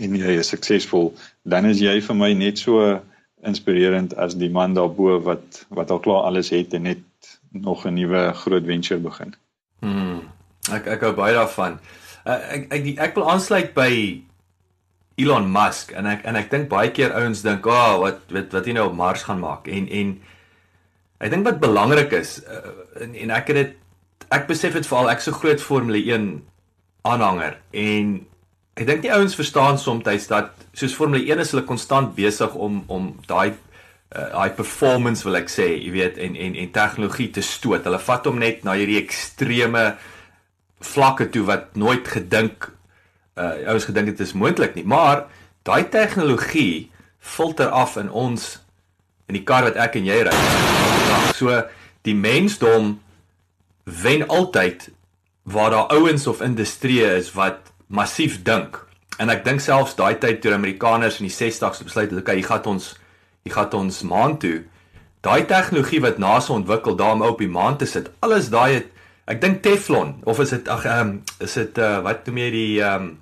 en 0.00 0.16
jy 0.16 0.38
is 0.38 0.50
suksesvol 0.52 1.14
dan 1.42 1.66
is 1.66 1.80
jy 1.80 2.00
vir 2.00 2.16
my 2.16 2.32
net 2.34 2.58
so 2.58 3.00
inspirerend 3.44 4.14
as 4.16 4.36
die 4.38 4.50
man 4.50 4.74
daarbo 4.74 5.18
wat 5.24 5.66
wat 5.68 5.90
al 5.90 6.00
klaar 6.00 6.28
alles 6.30 6.50
het 6.50 6.74
en 6.74 6.82
net 6.82 7.02
nog 7.50 7.84
'n 7.86 7.94
nuwe 7.94 8.32
groot 8.34 8.64
venture 8.64 9.00
begin. 9.00 9.34
Hmm. 9.80 10.20
Ek 10.72 10.86
ek 10.86 11.00
hou 11.00 11.12
baie 11.12 11.34
daarvan. 11.34 11.78
Uh, 12.26 12.40
ek 12.52 12.72
ek 12.72 12.98
ek 12.98 13.14
wil 13.14 13.30
aansluit 13.30 13.74
by 13.74 14.22
Elon 15.16 15.52
Musk 15.52 15.92
en 15.92 16.06
ek 16.06 16.24
en 16.24 16.36
ek 16.36 16.50
dink 16.50 16.68
baie 16.68 16.90
keer 16.90 17.12
ouens 17.12 17.42
dink, 17.42 17.66
"Ag, 17.66 17.94
oh, 17.94 18.00
wat 18.00 18.20
wat 18.30 18.52
wat 18.52 18.66
hy 18.66 18.72
nou 18.72 18.86
op 18.88 18.94
Mars 18.94 19.22
gaan 19.22 19.40
maak." 19.40 19.68
En 19.68 19.88
en 19.88 20.20
ek 21.18 21.30
dink 21.30 21.44
wat 21.44 21.60
belangrik 21.60 22.12
is 22.12 22.42
uh, 22.44 23.02
en, 23.02 23.14
en 23.14 23.30
ek 23.30 23.46
het 23.46 23.56
dit 23.56 23.74
ek 24.28 24.46
besef 24.46 24.72
dit 24.72 24.86
veral 24.86 25.10
ek 25.10 25.20
so 25.20 25.32
groot 25.32 25.60
Formule 25.60 25.98
1 25.98 26.44
aanhanger 27.06 27.56
en 27.70 28.26
Ek 28.76 28.84
dink 28.84 29.06
die 29.06 29.12
ouens 29.12 29.32
verstaan 29.32 29.78
soms 29.80 30.04
dat 30.28 30.50
soos 30.76 30.92
Formule 30.92 31.24
1 31.24 31.40
is 31.40 31.52
hulle 31.54 31.64
konstant 31.64 32.10
besig 32.16 32.52
om 32.60 32.82
om 32.92 33.06
daai 33.24 33.54
uh, 34.12 34.26
daai 34.34 34.50
performance 34.58 35.24
wil 35.24 35.38
ek 35.38 35.48
sê, 35.48 35.70
jy 35.80 35.92
weet, 35.94 36.18
en 36.20 36.34
en 36.36 36.58
en 36.60 36.72
tegnologie 36.74 37.30
te 37.32 37.40
stoot. 37.40 37.86
Hulle 37.88 38.00
vat 38.04 38.26
hom 38.28 38.36
net 38.42 38.66
na 38.68 38.74
hierdie 38.76 38.98
ekstreme 39.00 39.84
vlakke 40.84 41.30
toe 41.32 41.46
wat 41.48 41.72
nooit 41.80 42.04
gedink 42.04 42.68
uh 43.40 43.54
ouens 43.72 43.86
gedink 43.88 44.10
dit 44.12 44.20
is 44.20 44.34
moontlik 44.36 44.76
nie. 44.76 44.84
Maar 44.84 45.24
daai 45.64 45.88
tegnologie 45.92 46.90
filter 47.16 47.72
af 47.72 47.96
in 47.96 48.10
ons 48.12 48.58
in 49.26 49.38
die 49.38 49.44
kar 49.44 49.64
wat 49.64 49.80
ek 49.80 49.96
en 49.96 50.10
jy 50.10 50.18
ry. 50.28 50.34
So 51.38 51.62
die 52.04 52.14
mensdom 52.14 52.98
wen 54.04 54.26
altyd 54.28 54.90
waar 55.48 55.72
daar 55.72 55.96
ouens 55.96 56.28
of 56.28 56.44
industrie 56.44 57.00
is 57.08 57.32
wat 57.32 57.72
massief 57.86 58.42
dink. 58.46 58.78
En 59.18 59.30
ek 59.32 59.44
dink 59.46 59.62
selfs 59.64 59.96
daai 59.96 60.18
tyd 60.20 60.42
toe 60.42 60.54
Amerikaners 60.54 61.20
in 61.20 61.28
die 61.28 61.34
60's 61.34 61.84
besluit 61.86 62.10
het, 62.10 62.20
okay, 62.20 62.36
jy 62.40 62.46
gaan 62.48 62.72
ons 62.76 62.94
jy 63.46 63.52
gaan 63.54 63.78
ons 63.78 64.02
maan 64.02 64.36
toe. 64.42 64.64
Daai 65.24 65.46
tegnologie 65.48 66.02
wat 66.04 66.18
NASA 66.22 66.52
ontwikkel 66.54 66.96
daarom 66.98 67.22
op 67.26 67.38
die 67.42 67.50
maan 67.50 67.78
te 67.78 67.86
sit. 67.86 68.10
Alles 68.26 68.50
daai 68.52 68.80
het 68.80 68.92
ek 69.26 69.40
dink 69.42 69.62
Teflon 69.64 70.16
of 70.26 70.40
is 70.42 70.52
dit 70.54 70.68
ag 70.70 70.84
ehm 70.86 71.00
um, 71.06 71.14
is 71.42 71.54
dit 71.58 71.78
uh, 71.82 72.00
wat 72.06 72.26
noem 72.28 72.42
jy 72.44 72.50
die 72.54 72.74
ehm 72.82 73.06
um, 73.06 73.14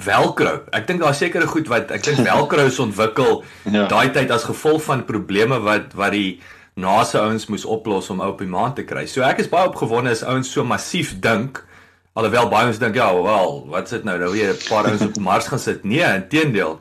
Velcro. 0.00 0.62
Ek 0.72 0.86
dink 0.88 1.02
daar 1.04 1.14
sekerre 1.14 1.46
goed 1.46 1.68
wat 1.68 1.90
ek 1.92 2.06
dink 2.06 2.22
Velcro 2.24 2.64
is 2.70 2.80
ontwikkel 2.80 3.42
ja. 3.76 3.86
daai 3.90 4.10
tyd 4.14 4.32
as 4.34 4.46
gevolg 4.48 4.82
van 4.86 5.04
probleme 5.08 5.60
wat 5.62 5.92
wat 5.98 6.14
die 6.16 6.40
NASA 6.80 7.22
ouens 7.28 7.46
moes 7.46 7.66
oplos 7.68 8.10
om 8.10 8.22
op 8.24 8.40
die 8.42 8.50
maan 8.50 8.74
te 8.74 8.86
kry. 8.86 9.04
So 9.06 9.22
ek 9.22 9.44
is 9.44 9.50
baie 9.50 9.68
opgewonde 9.68 10.14
as 10.14 10.24
ouens 10.26 10.50
so 10.50 10.64
massief 10.66 11.14
dink. 11.22 11.62
Alhoewel 12.14 12.46
baie 12.46 12.68
ons 12.70 12.78
dink 12.78 12.94
ja, 12.94 13.08
wel, 13.10 13.56
wat 13.72 13.88
sit 13.90 14.04
nou 14.06 14.14
nou 14.18 14.30
weer 14.30 14.52
'n 14.54 14.66
paar 14.68 14.86
ouens 14.86 15.02
op 15.02 15.16
Mars 15.18 15.48
gaan 15.50 15.58
sit? 15.58 15.84
Nee, 15.84 16.04
inteendeel. 16.14 16.78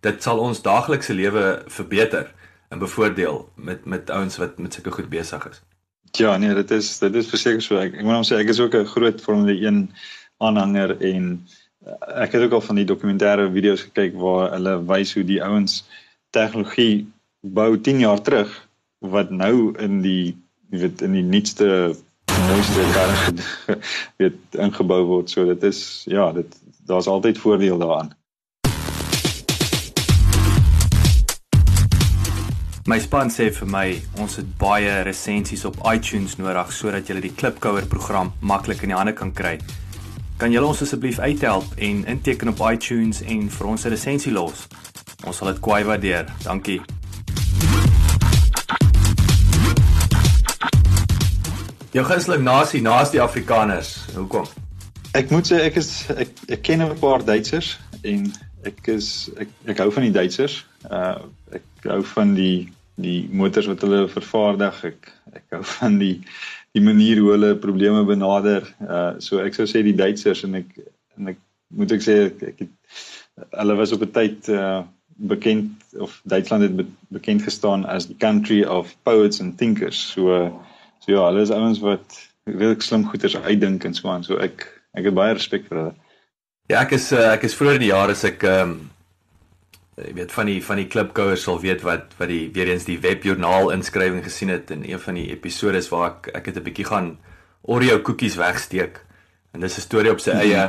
Dit 0.00 0.22
sal 0.22 0.38
ons 0.38 0.62
daaglikse 0.62 1.14
lewe 1.14 1.62
verbeter 1.66 2.30
en 2.70 2.78
bevoordeel 2.78 3.48
met 3.54 3.84
met 3.84 4.10
ouens 4.10 4.36
wat 4.36 4.58
met 4.58 4.74
sulke 4.74 4.90
goed 4.90 5.08
besig 5.08 5.48
is. 5.48 5.62
Ja, 6.10 6.36
nee, 6.36 6.54
dit 6.54 6.70
is 6.70 6.98
dit 6.98 7.14
is 7.14 7.26
verseker 7.26 7.62
so. 7.62 7.80
Ek, 7.82 7.94
ek 7.98 8.06
moet 8.06 8.14
hom 8.14 8.28
sê 8.28 8.38
ek 8.38 8.54
is 8.54 8.60
ook 8.60 8.74
'n 8.74 8.86
groot 8.86 9.20
Formule 9.20 9.58
1 9.58 9.90
aanhanger 10.38 10.96
en 11.02 11.46
uh, 11.86 12.22
ek 12.22 12.32
het 12.32 12.42
ook 12.42 12.52
al 12.52 12.66
van 12.68 12.78
die 12.78 12.86
dokumentêre 12.86 13.50
video's 13.52 13.82
gekyk 13.90 14.14
waar 14.14 14.52
hulle 14.54 14.78
wys 14.86 15.14
hoe 15.14 15.24
die 15.24 15.42
ouens 15.42 15.82
tegnologie 16.30 17.06
bou 17.42 17.74
10 17.74 18.06
jaar 18.06 18.22
terug 18.22 18.54
wat 18.98 19.30
nou 19.30 19.74
in 19.78 20.02
die 20.02 20.36
jy 20.70 20.78
weet 20.78 21.02
in 21.02 21.12
die 21.12 21.26
nuutste 21.26 21.96
mooiste 22.48 22.84
karre 22.92 23.78
weet 24.20 24.38
ingebou 24.66 25.02
word. 25.06 25.30
So 25.30 25.44
dit 25.44 25.62
is 25.62 26.04
ja, 26.10 26.32
dit 26.32 26.56
daar's 26.86 27.06
altyd 27.06 27.38
voordeel 27.38 27.78
daaraan. 27.78 28.12
My 32.86 33.00
span 33.02 33.32
sê 33.34 33.48
vir 33.50 33.66
my 33.66 33.86
ons 34.22 34.36
het 34.38 34.50
baie 34.60 35.00
resensies 35.02 35.64
op 35.66 35.80
iTunes 35.90 36.36
nodig 36.38 36.70
sodat 36.70 37.08
jy 37.10 37.18
die 37.24 37.32
Klipkouer 37.34 37.88
program 37.90 38.30
maklik 38.38 38.84
in 38.86 38.94
die 38.94 38.98
hande 38.98 39.16
kan 39.16 39.32
kry. 39.34 39.56
Kan 40.38 40.52
julle 40.54 40.68
ons 40.70 40.84
asseblief 40.84 41.18
uithelp 41.18 41.74
en 41.82 42.04
inteken 42.06 42.52
op 42.52 42.62
iTunes 42.70 43.24
en 43.24 43.48
vir 43.50 43.66
ons 43.66 43.86
'n 43.86 43.90
resensie 43.90 44.32
los? 44.32 44.68
Ons 45.26 45.36
sal 45.36 45.48
dit 45.48 45.60
kwai 45.60 45.82
waardeer. 45.84 46.30
Dankie. 46.44 46.80
Jou 51.96 52.02
gunsteling 52.04 52.42
nasie 52.44 52.82
naas 52.84 53.08
die 53.08 53.22
Afrikaners. 53.24 53.94
Hoekom? 54.12 54.44
Ek 55.16 55.30
moet 55.32 55.46
sê 55.48 55.62
ek 55.64 55.78
is 55.80 55.86
ek, 56.12 56.34
ek 56.52 56.60
ken 56.66 56.82
'n 56.84 56.98
paar 57.00 57.22
Duitsers 57.24 57.78
en 58.04 58.26
ek 58.68 58.90
is 58.92 59.30
ek 59.40 59.48
ek 59.72 59.80
hou 59.80 59.86
van 59.94 60.04
die 60.04 60.12
Duitsers. 60.12 60.58
Uh 60.90 61.24
ek 61.56 61.88
hou 61.88 62.02
van 62.10 62.34
die 62.36 62.68
die 63.00 63.30
motors 63.32 63.70
wat 63.72 63.80
hulle 63.80 64.02
vervaardig. 64.12 64.82
Ek 64.90 65.08
ek 65.40 65.56
hou 65.56 65.62
van 65.70 65.96
die 66.02 66.20
die 66.76 66.84
manier 66.84 67.22
hoe 67.22 67.32
hulle 67.32 67.54
probleme 67.64 68.04
benader. 68.04 68.68
Uh 68.84 69.16
so 69.16 69.40
ek 69.40 69.56
sou 69.56 69.64
sê 69.64 69.80
die 69.80 69.96
Duitsers 69.96 70.44
en 70.44 70.60
ek 70.60 70.76
en 71.16 71.32
ek 71.32 71.40
moet 71.72 71.96
ek 71.96 72.04
sê 72.04 72.20
ek, 72.26 72.46
ek 72.52 72.64
het 72.66 73.50
hulle 73.56 73.80
was 73.80 73.96
op 73.96 74.04
'n 74.04 74.12
tyd 74.20 74.52
uh 74.52 74.84
bekend 75.16 75.96
of 75.96 76.20
Duitsland 76.28 76.68
het 76.68 76.76
be, 76.76 76.84
bekend 77.08 77.40
gestaan 77.48 77.88
as 77.88 78.12
the 78.12 78.20
country 78.20 78.64
of 78.64 78.92
poets 79.08 79.40
and 79.40 79.56
thinkers. 79.56 79.96
So 79.96 80.52
so 81.04 81.12
ja, 81.12 81.26
hulle 81.28 81.42
is 81.42 81.54
ouens 81.54 81.80
wat 81.84 82.18
regtig 82.46 82.82
slim 82.82 83.06
goeters 83.10 83.36
uitdink 83.36 83.84
en 83.84 83.94
so 83.94 84.08
aan. 84.08 84.24
So 84.24 84.38
ek 84.42 84.68
ek 84.96 85.10
het 85.10 85.14
baie 85.14 85.34
respek 85.36 85.66
vir 85.68 85.78
hulle. 85.78 85.94
Ja, 86.70 86.82
ek 86.82 86.96
is 86.98 87.12
uh, 87.12 87.32
ek 87.32 87.46
is 87.46 87.54
vroeër 87.54 87.80
in 87.80 87.86
die 87.86 87.94
jare 87.94 88.16
as 88.16 88.24
ek 88.24 88.44
ehm 88.46 88.76
um, 88.76 88.76
jy 89.96 90.12
weet 90.12 90.32
van 90.32 90.48
die 90.50 90.58
van 90.60 90.76
die 90.76 90.88
klipkouers 90.92 91.46
sal 91.46 91.60
weet 91.62 91.80
wat 91.86 92.12
wat 92.18 92.28
die 92.28 92.50
weer 92.52 92.68
eens 92.68 92.84
die 92.84 92.98
webjoernaal 93.00 93.70
inskrywing 93.72 94.20
gesien 94.24 94.50
het 94.52 94.70
in 94.74 94.82
een 94.84 95.00
van 95.00 95.16
die 95.16 95.30
episode 95.32 95.80
waar 95.88 96.10
ek 96.10 96.28
ek 96.36 96.50
het 96.50 96.58
'n 96.60 96.66
bietjie 96.66 96.88
gaan 96.90 97.16
Oreo 97.62 97.98
koekies 98.04 98.36
wegsteek 98.36 99.00
en 99.52 99.60
dis 99.60 99.78
'n 99.78 99.86
storie 99.88 100.12
op 100.12 100.20
sy 100.20 100.30
-hmm. 100.30 100.40
eie 100.40 100.62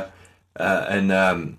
uh 0.60 0.96
in 0.96 1.10
ehm 1.10 1.40
um, 1.40 1.58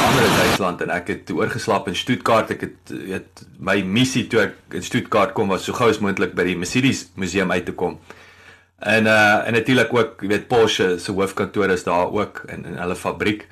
in 0.00 0.06
ander 0.06 0.36
Duitsland 0.36 0.80
en 0.84 0.90
ek 0.94 1.10
het 1.12 1.26
toe 1.28 1.36
oorgeslaap 1.42 1.88
in 1.90 1.96
Stuttgart. 1.98 2.50
Ek 2.54 2.64
het 2.64 2.92
weet 2.92 3.42
my 3.60 3.76
missie 3.84 4.24
toe 4.30 4.46
ek 4.46 4.76
in 4.78 4.84
Stuttgart 4.86 5.34
kom 5.36 5.52
was 5.52 5.66
so 5.68 5.76
gou 5.76 5.90
as 5.92 6.00
moontlik 6.00 6.32
by 6.38 6.46
die 6.48 6.56
Mercedes 6.56 7.08
museum 7.20 7.52
uit 7.52 7.66
te 7.68 7.74
kom. 7.76 7.98
En 8.80 9.08
uh 9.10 9.44
en 9.44 9.56
natuurlik 9.58 9.92
ook 9.92 10.24
jy 10.24 10.30
weet 10.32 10.48
Porsche 10.48 10.94
se 10.98 11.12
hoofkantoor 11.12 11.74
is 11.76 11.84
daar 11.84 12.08
ook 12.08 12.44
in 12.48 12.64
in 12.64 12.80
hulle 12.80 12.96
fabriek. 12.96 13.44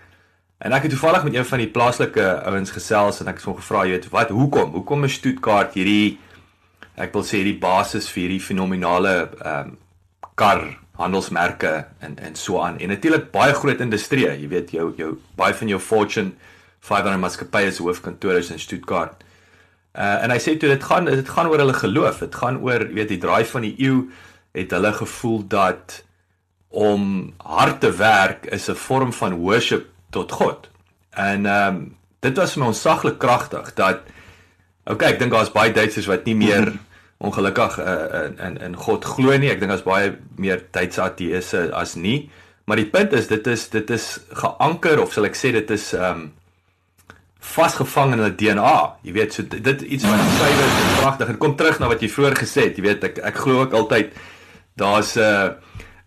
En 0.58 0.72
ek 0.72 0.88
het 0.88 0.94
toevallig 0.96 1.28
met 1.28 1.36
een 1.36 1.50
van 1.50 1.62
die 1.62 1.70
plaaslike 1.74 2.24
ouens 2.48 2.72
gesels 2.74 3.20
en 3.20 3.28
ek 3.30 3.38
het 3.38 3.46
hom 3.46 3.58
gevra, 3.60 3.84
jy 3.84 3.98
weet, 3.98 4.08
wat 4.10 4.32
hoekom? 4.34 4.72
Hoekom 4.74 5.04
is 5.06 5.20
Stuttgart 5.20 5.76
hierdie 5.78 6.18
ek 6.96 7.12
wil 7.14 7.26
sê 7.26 7.42
hierdie 7.42 7.60
basis 7.60 8.08
vir 8.10 8.24
hierdie 8.24 8.42
fenominale 8.42 9.14
ehm 9.28 9.68
um, 9.68 9.76
kar 10.38 10.62
handelsmerke 10.98 11.72
en 12.04 12.18
en 12.18 12.36
so 12.36 12.60
aan. 12.60 12.78
En 12.78 12.88
natuurlik 12.88 13.30
baie 13.30 13.54
groot 13.54 13.80
industrie, 13.80 14.26
jy 14.26 14.48
weet 14.50 14.70
jou 14.74 14.92
jou 14.98 15.14
baie 15.38 15.54
van 15.54 15.70
jou 15.74 15.80
Fortune 15.80 16.32
500 16.80 17.20
maatskappye 17.22 17.72
se 17.72 17.82
hoofkantore 17.82 18.42
is 18.42 18.50
in 18.50 18.58
Stuttgart. 18.58 19.22
Uh 19.94 20.24
en 20.24 20.34
hy 20.34 20.38
sê 20.42 20.56
toe 20.58 20.70
dit 20.74 20.84
gaan 20.90 21.06
dit 21.10 21.28
gaan 21.28 21.50
oor 21.50 21.62
hulle 21.62 21.76
geloof. 21.78 22.18
Dit 22.26 22.34
gaan 22.34 22.60
oor, 22.62 22.86
jy 22.88 22.98
weet, 22.98 23.14
die 23.14 23.22
draai 23.22 23.44
van 23.44 23.66
die 23.66 23.74
eeu 23.78 24.08
het 24.56 24.74
hulle 24.74 24.92
gevoel 24.92 25.42
dat 25.46 26.02
om 26.68 27.32
hard 27.38 27.80
te 27.80 27.92
werk 27.96 28.46
is 28.46 28.68
'n 28.68 28.74
vorm 28.74 29.12
van 29.12 29.38
worship 29.38 29.86
tot 30.10 30.32
God. 30.32 30.68
En 31.10 31.46
ehm 31.46 31.74
um, 31.74 31.96
dit 32.20 32.36
was 32.36 32.52
vir 32.52 32.62
my 32.62 32.68
onsaglik 32.68 33.18
kragtig 33.18 33.74
dat 33.74 34.00
okay, 34.84 35.12
ek 35.12 35.18
dink 35.18 35.32
daar's 35.32 35.52
baie 35.52 35.72
Duitsers 35.72 36.06
wat 36.06 36.24
nie 36.24 36.34
meer. 36.34 36.72
Ongelukkig 37.18 37.78
uh, 37.78 38.24
in 38.24 38.38
in 38.38 38.58
in 38.62 38.76
God 38.76 39.04
glo 39.04 39.36
nie. 39.36 39.50
Ek 39.50 39.60
dink 39.60 39.72
daar's 39.74 39.86
baie 39.86 40.14
meer 40.36 40.62
Duitse 40.70 41.02
ateëse 41.02 41.68
as 41.74 41.96
nie. 41.98 42.30
Maar 42.68 42.76
die 42.82 42.90
punt 42.92 43.12
is 43.12 43.26
dit 43.26 43.46
is 43.46 43.68
dit 43.72 43.90
is 43.90 44.18
geanker 44.42 45.02
of 45.02 45.12
sal 45.12 45.26
ek 45.26 45.38
sê 45.38 45.52
dit 45.56 45.70
is 45.74 45.92
ehm 45.96 46.26
um, 46.26 46.26
vasgevang 47.48 48.12
in 48.12 48.20
hulle 48.20 48.34
DNA. 48.36 48.74
Jy 49.06 49.12
weet, 49.14 49.34
so 49.34 49.42
dit, 49.46 49.62
dit 49.64 49.84
iets 49.96 50.04
wat 50.04 50.20
skrywe 50.34 50.64
is 50.66 50.96
pragtig. 50.98 51.30
Dit 51.32 51.38
kom 51.42 51.54
terug 51.56 51.78
na 51.80 51.88
wat 51.88 52.02
jy 52.04 52.10
vroeër 52.12 52.36
gesê 52.36 52.66
het. 52.66 52.76
Jy 52.76 52.84
weet, 52.84 53.06
ek 53.08 53.20
ek 53.30 53.38
glo 53.44 53.62
ook 53.62 53.76
altyd 53.78 54.12
daar's 54.78 55.14
'n 55.16 55.22
uh, 55.22 55.48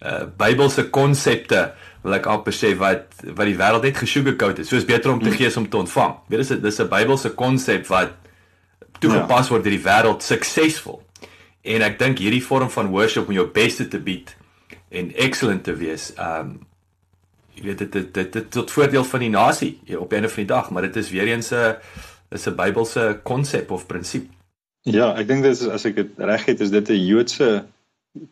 uh, 0.05 0.23
Bybelse 0.37 0.89
konsepte 0.89 1.71
wil 2.03 2.17
ek 2.17 2.25
amper 2.25 2.53
sê 2.53 2.75
wat 2.77 3.09
wat 3.25 3.45
die 3.45 3.57
wêreld 3.57 3.83
net 3.83 3.97
gesugarcoat 3.97 4.57
het. 4.57 4.67
So 4.67 4.75
is 4.75 4.85
beter 4.85 5.11
om 5.11 5.19
te 5.19 5.29
hmm. 5.29 5.37
gee 5.37 5.47
as 5.47 5.57
om 5.57 5.69
te 5.69 5.77
ontvang. 5.77 6.15
Weet 6.27 6.49
jy, 6.49 6.61
dis 6.61 6.79
'n 6.79 6.89
Bybelse 6.89 7.33
konsep 7.35 7.87
wat 7.87 8.13
toegepas 9.01 9.49
ja. 9.49 9.55
word 9.55 9.65
deur 9.65 9.75
die 9.75 9.85
wêreld 9.85 10.25
suksesvol. 10.25 11.01
En 11.61 11.85
ek 11.85 11.99
dink 11.99 12.21
hierdie 12.21 12.43
vorm 12.43 12.69
van 12.73 12.91
worship 12.93 13.29
om 13.29 13.37
jou 13.37 13.47
beste 13.53 13.87
te 13.87 13.99
bied 14.01 14.35
en 14.89 15.11
excellent 15.15 15.63
te 15.63 15.75
wees, 15.77 16.11
um 16.19 16.59
jy 17.55 17.65
weet 17.67 17.83
dit 17.83 17.91
dit 17.91 18.13
dit, 18.15 18.29
dit 18.33 18.47
tot 18.53 18.71
voordeel 18.71 19.05
van 19.07 19.23
die 19.23 19.33
nasie 19.33 19.73
op 19.97 20.11
'n 20.11 20.21
einde 20.21 20.29
van 20.29 20.43
die 20.43 20.53
dag, 20.53 20.71
maar 20.71 20.87
dit 20.87 20.95
is 20.95 21.11
weer 21.11 21.27
eens 21.27 21.51
'n 21.51 21.75
is 22.31 22.47
'n 22.47 22.55
Bybelse 22.55 23.19
konsep 23.23 23.71
of 23.71 23.85
prinsip. 23.85 24.29
Ja, 24.81 25.13
ek 25.15 25.27
dink 25.27 25.43
dit 25.43 25.51
is 25.51 25.67
as 25.67 25.85
ek 25.85 25.95
dit 25.95 26.09
reg 26.17 26.45
het, 26.45 26.59
is 26.59 26.69
dit 26.69 26.89
'n 26.89 27.05
Joodse 27.05 27.65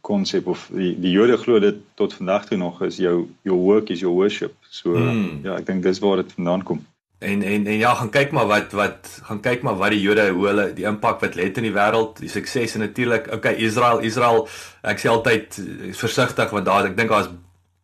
konsep 0.01 0.47
of 0.47 0.69
die 0.73 0.99
die 0.99 1.11
Jode 1.11 1.37
glo 1.37 1.59
dit 1.59 1.75
tot 1.95 2.13
vandag 2.13 2.45
toe 2.45 2.57
nog 2.57 2.81
is 2.83 2.97
jou 2.97 3.29
your 3.41 3.59
work 3.59 3.89
is 3.89 3.99
your 3.99 4.15
worship. 4.15 4.53
So 4.69 4.95
hmm. 4.95 5.39
ja, 5.43 5.55
ek 5.55 5.65
dink 5.65 5.83
dis 5.83 5.99
waar 5.99 6.15
dit 6.23 6.33
vandaan 6.33 6.63
kom. 6.63 6.85
En 7.19 7.41
en 7.43 7.67
en 7.67 7.77
ja, 7.77 7.93
gaan 7.99 8.09
kyk 8.09 8.31
maar 8.31 8.47
wat 8.47 8.71
wat 8.71 9.07
gaan 9.27 9.41
kyk 9.43 9.61
maar 9.61 9.75
wat 9.75 9.91
die 9.91 10.01
Jode 10.01 10.29
hoe 10.29 10.45
hulle 10.47 10.67
die 10.73 10.85
impak 10.87 11.19
wat 11.19 11.35
het 11.35 11.57
in 11.59 11.67
die 11.67 11.75
wêreld, 11.75 12.21
die 12.23 12.31
sukses 12.31 12.77
en 12.77 12.85
natuurlik, 12.85 13.27
okay, 13.35 13.57
Israel, 13.59 13.99
Israel, 14.07 14.47
ek 14.87 15.01
sê 15.03 15.11
altyd 15.11 15.59
versigtig 15.99 16.55
want 16.55 16.65
daar 16.65 16.87
ek 16.87 16.95
dink 16.95 17.11
daar's 17.11 17.27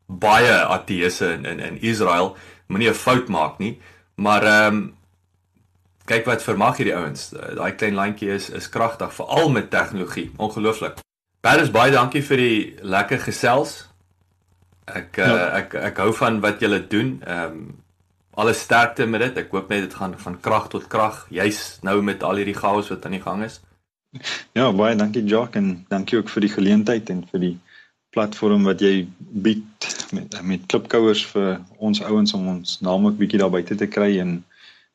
baie 0.08 0.56
ateëse 0.77 1.34
in 1.36 1.46
in 1.51 1.60
in 1.60 1.82
Israel, 1.84 2.38
moenie 2.68 2.89
'n 2.89 2.94
fout 2.94 3.27
maak 3.27 3.60
nie, 3.60 3.75
maar 4.15 4.44
ehm 4.44 4.75
um, 4.75 4.94
kyk 6.06 6.25
wat 6.25 6.44
vermag 6.44 6.77
hierdie 6.77 6.96
ouens. 6.96 7.30
Daai 7.30 7.75
klein 7.75 7.96
landjie 7.98 8.30
is 8.30 8.50
is 8.50 8.70
kragtig 8.70 9.13
veral 9.13 9.50
met 9.50 9.70
tegnologie. 9.70 10.32
Ongelooflik. 10.38 11.01
Paris 11.42 11.72
baie 11.72 11.92
dankie 11.92 12.24
vir 12.24 12.38
die 12.38 12.75
lekker 12.82 13.20
gesels. 13.20 13.89
Ek 14.86 15.18
ja. 15.18 15.34
uh, 15.34 15.58
ek 15.60 15.74
ek 15.74 15.98
hou 15.98 16.13
van 16.13 16.39
wat 16.39 16.62
julle 16.62 16.88
doen. 16.88 17.20
Ehm 17.25 17.51
um, 17.51 17.84
alle 18.36 18.54
sterkte 18.54 19.06
met 19.06 19.22
dit. 19.22 19.38
Ek 19.46 19.51
hoop 19.56 19.70
net 19.70 19.86
dit 19.88 19.94
gaan 19.94 20.15
van 20.20 20.39
krag 20.39 20.68
tot 20.74 20.88
krag, 20.92 21.25
juis 21.30 21.80
nou 21.82 22.01
met 22.01 22.24
al 22.24 22.42
hierdie 22.42 22.58
chaos 22.58 22.92
wat 22.92 23.06
aan 23.06 23.18
die 23.18 23.24
gang 23.24 23.44
is. 23.44 23.62
Ja, 24.56 24.72
baie 24.72 24.96
dankie 24.96 25.24
Jock 25.27 25.56
en 25.60 25.86
dankie 25.92 26.18
ook 26.20 26.30
vir 26.32 26.46
die 26.46 26.54
geleentheid 26.54 27.10
en 27.12 27.25
vir 27.32 27.42
die 27.44 27.56
platform 28.15 28.63
wat 28.63 28.80
jy 28.84 29.08
bied 29.18 29.88
met 30.15 30.38
met 30.48 30.68
klipkouers 30.72 31.25
vir 31.34 31.58
ons 31.84 32.00
ouens 32.08 32.34
om 32.38 32.48
ons 32.54 32.77
naam 32.86 33.10
ook 33.10 33.18
bietjie 33.20 33.42
daar 33.42 33.51
buite 33.51 33.75
te 33.75 33.89
kry 33.92 34.13
en 34.24 34.38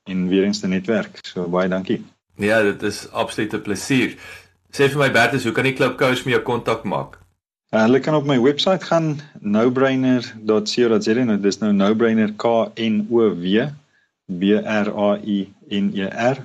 en 0.08 0.28
weer 0.28 0.46
eens 0.48 0.60
te 0.60 0.68
netwerk. 0.68 1.20
So 1.26 1.44
baie 1.52 1.68
dankie. 1.68 2.00
Ja, 2.40 2.62
dit 2.64 2.82
is 2.82 3.04
absoluut 3.12 3.54
'n 3.54 3.62
plesier. 3.62 4.16
Sê 4.72 4.88
vir 4.88 4.98
my 4.98 5.10
Bertus, 5.10 5.44
hoe 5.44 5.52
kan 5.52 5.64
die 5.64 5.76
klipkous 5.76 6.24
met 6.24 6.34
jou 6.34 6.42
kontak 6.42 6.84
maak? 6.84 7.19
Uh, 7.70 7.84
hulle 7.86 8.00
kan 8.02 8.16
op 8.18 8.26
my 8.26 8.34
webwerf 8.42 8.82
gaan 8.82 9.20
nobrainer.co.za 9.40 11.14
en 11.14 11.36
dit 11.36 11.44
is 11.44 11.58
nou 11.62 11.72
nobrainer 11.72 12.32
K 12.34 12.44
N 12.74 13.06
O 13.10 13.30
W 13.30 13.70
B 14.26 14.42
R 14.58 14.90
A 14.90 15.18
I 15.22 15.54
N 15.70 15.94
E 15.94 16.08
R 16.10 16.42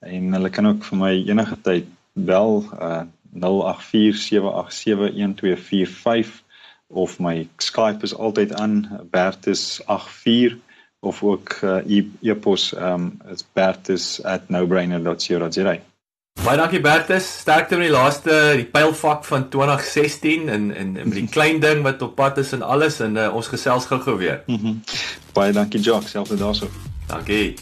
en 0.00 0.32
hulle 0.34 0.50
kan 0.50 0.66
ook 0.66 0.84
vir 0.84 0.98
my 0.98 1.12
enige 1.30 1.60
tyd 1.62 1.86
bel 2.12 2.66
uh 2.74 3.06
0847871245 3.34 3.40
of 6.86 7.18
my 7.18 7.48
Skype 7.58 8.02
is 8.02 8.14
altyd 8.14 8.54
aan 8.54 9.00
bertus84 9.10 10.54
of 11.00 11.22
ook 11.22 11.58
uh, 11.62 11.86
e-pos 12.20 12.74
um 12.76 13.20
is 13.30 13.44
bertus@nobrainer.co.za 13.52 15.78
Baie 16.44 16.58
dankie 16.60 16.82
Bertus, 16.84 17.24
sterkte 17.40 17.78
met 17.80 17.88
die 17.88 17.94
laaste 17.94 18.34
die 18.58 18.66
pylfak 18.68 19.22
van 19.24 19.46
2016 19.48 20.50
en 20.52 20.66
en 20.76 20.92
met 20.92 21.16
die 21.16 21.24
klein 21.32 21.56
ding 21.62 21.80
wat 21.86 22.02
op 22.04 22.12
pad 22.18 22.36
is 22.42 22.50
en 22.52 22.60
alles 22.62 23.00
en 23.00 23.16
uh, 23.16 23.32
ons 23.32 23.48
gesels 23.48 23.86
gou-gou 23.88 24.18
weer. 24.20 24.42
Mm 24.46 24.58
-hmm. 24.60 24.82
Baie 25.32 25.52
dankie 25.56 25.80
Jock, 25.80 26.08
selfs 26.08 26.30
daarso. 26.36 26.68
Dankie. 27.06 27.54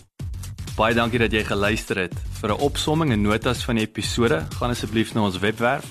Baie 0.74 0.94
dankie 0.94 1.18
dat 1.18 1.32
jy 1.32 1.44
geluister 1.44 1.96
het. 1.96 2.12
Vir 2.40 2.50
'n 2.50 2.58
opsomming 2.58 3.12
en 3.12 3.22
notas 3.22 3.64
van 3.64 3.74
die 3.74 3.86
episode, 3.86 4.46
gaan 4.58 4.70
asseblief 4.70 5.14
na 5.14 5.20
ons 5.20 5.38
webwerf 5.38 5.84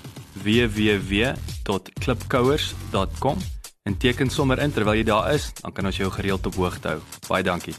www.klipkouers.com 0.44 3.38
en 3.84 3.98
teken 3.98 4.30
sommer 4.30 4.60
in 4.60 4.72
terwyl 4.72 4.96
jy 4.96 5.04
daar 5.04 5.34
is, 5.34 5.52
dan 5.62 5.72
kan 5.72 5.86
ons 5.86 5.98
jou 5.98 6.12
gereeld 6.12 6.46
op 6.46 6.56
hoogte 6.56 6.88
hou. 6.88 7.00
Baie 7.28 7.44
dankie. 7.44 7.74